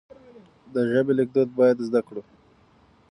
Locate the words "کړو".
2.07-2.21